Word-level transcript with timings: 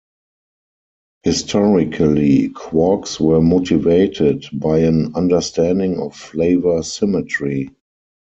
Historically, 1.21 2.49
quarks 2.49 3.19
were 3.19 3.39
motivated 3.39 4.45
by 4.51 4.79
an 4.79 5.13
understanding 5.15 5.99
of 5.99 6.15
flavour 6.15 6.81
symmetry. 6.81 7.69